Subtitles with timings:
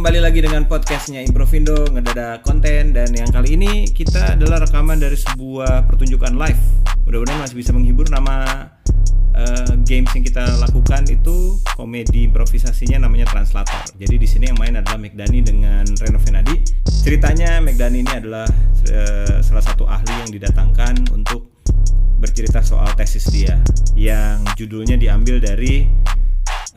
[0.00, 5.12] kembali lagi dengan podcastnya Improvindo ngedada konten dan yang kali ini kita adalah rekaman dari
[5.12, 6.62] sebuah pertunjukan live.
[7.04, 8.64] Mudah-mudahan masih bisa menghibur nama
[9.36, 13.92] uh, games yang kita lakukan itu komedi improvisasinya namanya Translator.
[14.00, 16.64] Jadi di sini yang main adalah Megdani dengan Reno Venadi.
[17.04, 18.48] Ceritanya Megdani ini adalah
[18.88, 21.60] uh, salah satu ahli yang didatangkan untuk
[22.16, 23.60] bercerita soal tesis dia
[23.92, 25.84] yang judulnya diambil dari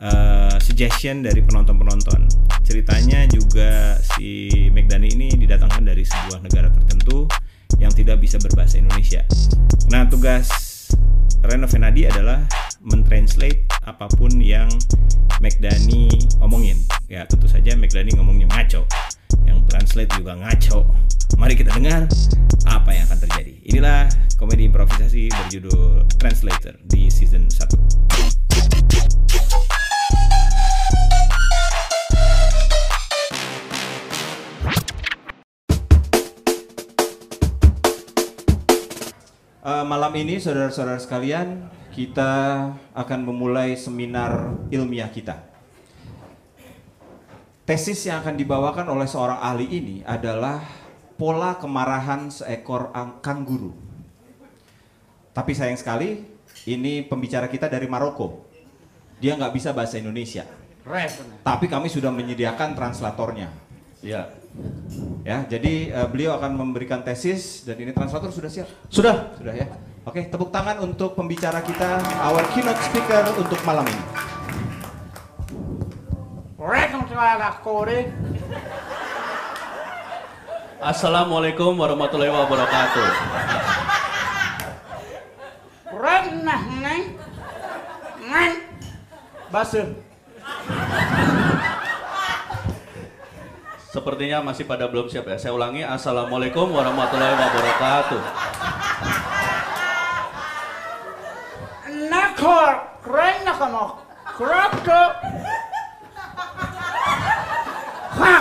[0.00, 2.26] uh, suggestion dari penonton-penonton.
[2.64, 7.28] Ceritanya juga si Megdani ini didatangkan dari sebuah negara tertentu
[7.78, 9.22] yang tidak bisa berbahasa Indonesia.
[9.92, 10.48] Nah, tugas
[11.44, 12.40] Reno Venadi adalah
[12.80, 14.66] mentranslate apa pun yang
[15.44, 16.08] Megdani
[16.40, 16.80] omongin.
[17.10, 18.88] Ya, tentu saja Megdani ngomongnya ngaco.
[19.44, 20.88] Yang translate juga ngaco.
[21.36, 22.08] Mari kita dengar
[22.64, 23.54] apa yang akan terjadi.
[23.68, 24.08] Inilah
[24.40, 28.43] komedi improvisasi berjudul Translator di season 1.
[39.64, 45.40] Uh, malam ini saudara-saudara sekalian kita akan memulai seminar ilmiah kita.
[47.64, 50.60] Tesis yang akan dibawakan oleh seorang ahli ini adalah
[51.16, 52.92] pola kemarahan seekor
[53.24, 53.72] kangguru.
[55.32, 56.20] Tapi sayang sekali
[56.68, 58.44] ini pembicara kita dari Maroko.
[59.16, 60.44] Dia nggak bisa bahasa Indonesia.
[61.40, 63.48] Tapi kami sudah menyediakan translatornya.
[64.04, 64.28] Ya.
[65.24, 68.68] Ya, jadi uh, beliau akan memberikan tesis dan ini translator sudah siap.
[68.92, 69.66] Sudah, sudah ya.
[70.04, 74.04] Oke, tepuk tangan untuk pembicara kita, our keynote speaker untuk malam ini.
[80.84, 83.08] Assalamualaikum warahmatullahi wabarakatuh.
[85.96, 87.04] Renah neng,
[88.28, 88.52] neng,
[89.48, 90.13] basuh.
[93.94, 95.38] Sepertinya masih pada belum siap ya.
[95.38, 98.20] Saya ulangi, Assalamualaikum warahmatullahi wabarakatuh.
[102.10, 102.72] Nakor,
[103.06, 103.46] keren
[104.34, 105.02] kroko.
[108.18, 108.36] Ha,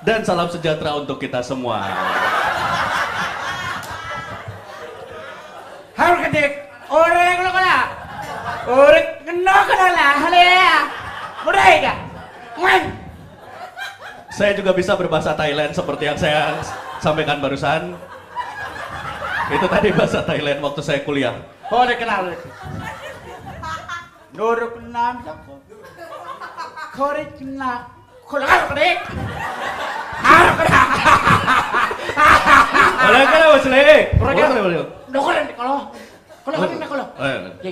[0.00, 1.84] Dan salam sejahtera untuk kita semua.
[6.00, 6.52] harus kedik.
[6.88, 7.78] Orang lo kena,
[8.72, 10.48] orang kena kena lah, hale.
[11.44, 11.94] Mudah ya,
[12.56, 13.02] neng.
[14.42, 16.58] Saya juga bisa berbahasa Thailand seperti yang saya
[16.98, 17.94] sampaikan barusan.
[19.54, 21.30] Itu tadi bahasa Thailand waktu saya kuliah.
[21.70, 22.34] Orang kena lo.
[24.34, 25.22] Nuruk kena,
[27.38, 27.72] kena,
[28.26, 28.98] kalau kedik.
[30.26, 30.82] Harus kena.
[32.98, 33.78] Boleh kan Mas Le?
[33.78, 34.50] Boleh, Boleh, kan?
[34.58, 34.78] boleh.
[35.06, 35.78] Dokulan kalau
[36.42, 37.06] kalau kan kalau.
[37.62, 37.70] Ya.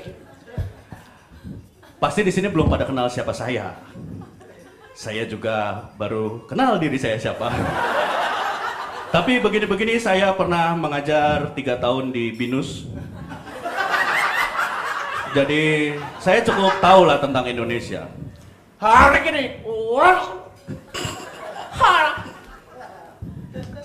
[1.99, 3.75] Pasti di sini belum pada kenal siapa saya.
[5.01, 7.49] Saya juga baru kenal diri saya siapa.
[9.09, 12.85] Tapi begini-begini saya pernah mengajar tiga tahun di Binus.
[15.33, 18.13] Jadi saya cukup tahu lah tentang Indonesia.
[18.77, 20.37] Hari ini, wah,
[21.81, 22.07] har,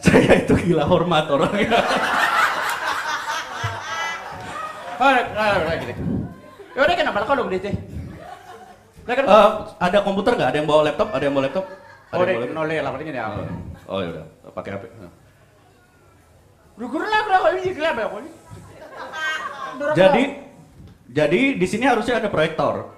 [0.04, 1.80] Saya itu gila hormat orangnya.
[5.00, 5.96] hari, hari, hari.
[6.76, 7.72] Ya udah kenapa kalau begitu?
[9.06, 10.50] Kan, Eh, ada komputer nggak?
[10.50, 11.08] Ada yang bawa laptop?
[11.14, 11.66] Ada yang bawa laptop?
[11.70, 12.82] Ada oh, yang bawa laptop?
[12.82, 13.20] lah paling ini?
[13.86, 14.84] Oh ya udah, pakai HP.
[16.76, 18.08] Rukur lah kalau ini gelap ya,
[19.94, 20.24] Jadi
[21.16, 22.98] jadi di sini harusnya ada proyektor.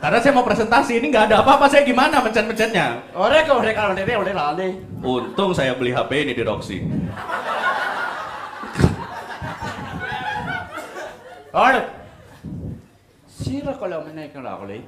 [0.00, 3.14] Karena saya mau presentasi ini nggak ada apa-apa, saya gimana mencet-mencetnya?
[3.14, 4.72] Ore kau ore kalau dek, ore lah deh.
[5.04, 6.80] Untung saya beli HP ini di Roxy.
[11.54, 12.03] Ore.
[13.54, 14.82] Sira kalau menaik kalau aku leh.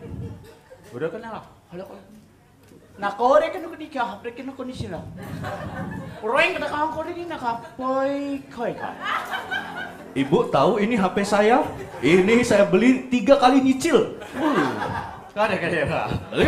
[0.90, 2.02] Udah kenal lah, kalau kalau.
[2.98, 5.06] Nah, kau ore kan aku nikah, hapre kan aku nisira.
[6.18, 7.62] Orang kena kau kau ini nak apa?
[8.50, 8.94] Kau kan?
[10.18, 11.62] Ibu tahu ini HP saya?
[12.02, 14.18] Ini saya beli tiga kali nyicil.
[14.34, 16.10] Kau ada kaya apa?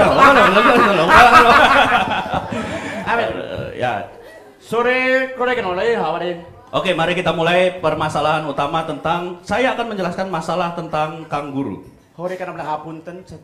[3.06, 3.22] Apa?
[3.22, 4.10] Eh, Ya,
[4.58, 6.34] Sore kenal leh, apa deh?
[6.74, 11.97] oke mari kita mulai permasalahan utama tentang saya akan menjelaskan masalah tentang kangguru.
[12.18, 13.38] Hore ka naman nakapuntan sa...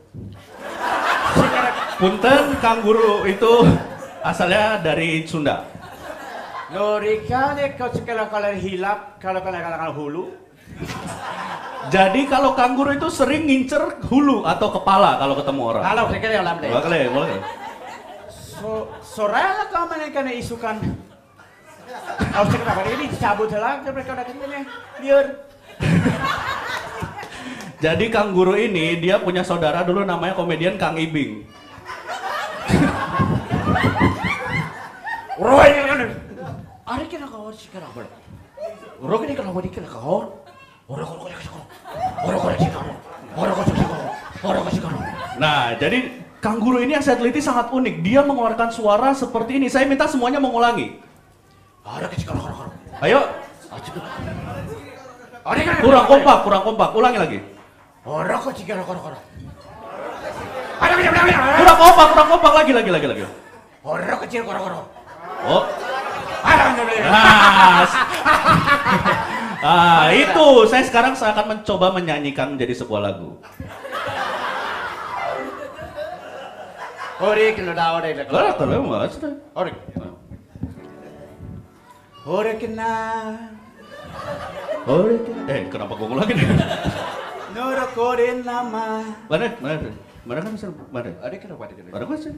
[1.95, 3.63] Punten kangguru itu
[4.19, 5.63] asalnya dari Sunda.
[6.75, 10.35] Lori ka ne kau sekala kala hilap kalau kala kala hulu.
[11.87, 15.83] Jadi kalau kangguru itu sering ngincer hulu atau kepala kalau ketemu orang.
[15.87, 16.67] Halo sekala yang lamde.
[16.67, 17.39] Boleh, boleh.
[18.27, 20.83] So sorala ka man ka na isukan.
[22.11, 24.67] Aw sekala kala ini cabut lang mereka na kanina.
[24.99, 25.27] Liur.
[27.85, 31.45] Jadi Kang Guru ini dia punya saudara dulu namanya komedian Kang Ibing.
[35.45, 36.01] Roy ini kan.
[36.89, 37.85] Ari kena kau sih kau.
[39.05, 40.33] Roy ini kena kau dikira kau.
[40.89, 41.61] Orang kau kau kau.
[42.25, 42.89] Orang kau sih kau.
[43.37, 44.01] Orang kau sih kau.
[44.49, 44.89] Orang kau sih kau.
[45.37, 48.01] Nah, jadi kanguru ini yang saya teliti sangat unik.
[48.01, 49.69] Dia mengeluarkan suara seperti ini.
[49.69, 51.05] Saya minta semuanya mengulangi.
[51.85, 52.33] Orang sih kau.
[52.33, 52.73] Orang.
[53.05, 53.29] Ayo,
[55.85, 56.97] kurang kompak, kurang kompak.
[56.97, 57.53] Ulangi lagi.
[58.05, 58.77] Orang sih kau.
[58.77, 59.17] Orang kau.
[60.77, 61.57] Ada ada ada.
[61.57, 63.23] Kurang kompak, kurang kompak lagi, lagi, lagi, lagi.
[63.81, 64.85] Orang kecil kau kau.
[65.45, 65.65] Oh,
[66.45, 66.85] Ada ada.
[69.65, 70.47] nah, ah, itu.
[70.69, 73.41] Saya sekarang saya akan mencoba menyanyikan menjadi sebuah lagu.
[77.25, 78.29] Ori kena dah ori kena.
[78.29, 79.17] Kalau kalau mas,
[79.57, 79.73] Ori.
[82.29, 82.93] Ori kena.
[85.49, 86.49] Eh kenapa gue ngulangi nih?
[87.55, 89.07] Nora kore nama.
[89.31, 89.95] Mana, mana,
[90.27, 91.11] mana kan bisa, mana?
[91.23, 91.89] Ada kena pada kena.
[91.95, 92.35] Mana kan sih?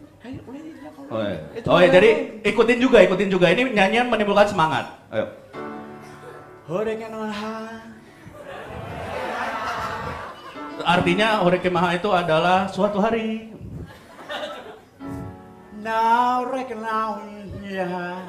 [1.08, 1.40] Oh, iya.
[1.56, 1.94] Itu oh ya, boleh.
[1.96, 2.10] jadi
[2.44, 3.48] ikutin juga, ikutin juga.
[3.48, 4.92] Ini nyanyian menimbulkan semangat.
[5.08, 5.32] Ayo.
[6.68, 7.56] Ori kena ha.
[10.86, 13.56] Artinya Horeke Maha itu adalah suatu hari.
[15.80, 17.24] Now kena
[17.64, 18.20] ya.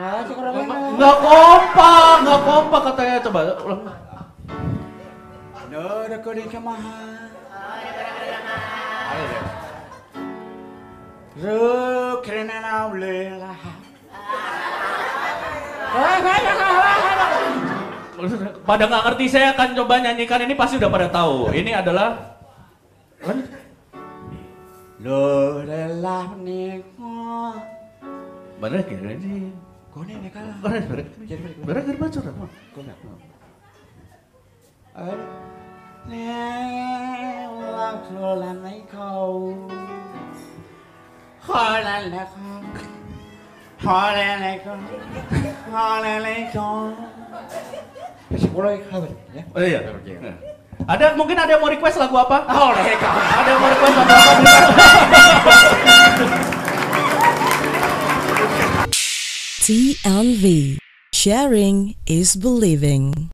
[0.00, 0.54] Sekarang
[0.96, 3.16] Nggak kompak, nggak kompak katanya.
[3.20, 3.80] Coba ulang.
[11.40, 13.54] Ru kena now lela.
[18.64, 21.52] Pada nggak ngerti saya akan coba nyanyikan ini pasti udah pada tahu.
[21.52, 22.40] Ini adalah
[25.00, 27.56] Lo lela niko.
[28.60, 29.69] Bener kira ini.
[29.94, 30.54] Kone ne kala.
[30.62, 31.04] Bener bener.
[31.66, 32.46] Bener bener baca apa?
[32.74, 32.92] Kone.
[34.94, 35.14] Ada.
[36.06, 36.26] Ne
[37.74, 39.34] lang lo la nai kau.
[41.42, 42.62] Hola la kau.
[43.82, 44.78] Hola la kau.
[45.74, 46.94] Hola la kau.
[48.54, 49.42] Boleh kabar ya.
[49.54, 49.80] Oh iya.
[50.86, 52.46] Ada mungkin ada yang mau request lagu apa?
[52.46, 52.70] Kau.
[52.78, 54.54] Ada yang mau request lagu apa?
[59.70, 60.78] TLV.
[61.14, 63.29] Sharing is believing.